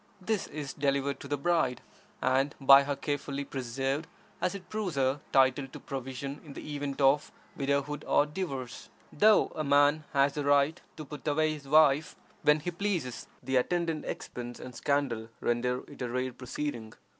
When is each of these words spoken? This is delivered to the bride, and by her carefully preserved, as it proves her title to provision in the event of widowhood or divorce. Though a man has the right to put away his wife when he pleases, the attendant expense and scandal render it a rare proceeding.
This 0.19 0.47
is 0.47 0.73
delivered 0.73 1.19
to 1.19 1.27
the 1.27 1.37
bride, 1.37 1.79
and 2.23 2.55
by 2.59 2.85
her 2.85 2.95
carefully 2.95 3.45
preserved, 3.45 4.07
as 4.41 4.55
it 4.55 4.67
proves 4.67 4.95
her 4.95 5.19
title 5.31 5.67
to 5.67 5.79
provision 5.79 6.41
in 6.43 6.53
the 6.53 6.73
event 6.75 6.99
of 6.99 7.31
widowhood 7.55 8.03
or 8.07 8.25
divorce. 8.25 8.89
Though 9.13 9.51
a 9.53 9.63
man 9.63 10.05
has 10.13 10.33
the 10.33 10.43
right 10.43 10.81
to 10.97 11.05
put 11.05 11.27
away 11.27 11.53
his 11.53 11.67
wife 11.67 12.15
when 12.41 12.61
he 12.61 12.71
pleases, 12.71 13.27
the 13.43 13.57
attendant 13.57 14.03
expense 14.05 14.59
and 14.59 14.73
scandal 14.75 15.29
render 15.39 15.83
it 15.87 16.01
a 16.01 16.09
rare 16.09 16.33
proceeding. 16.33 16.93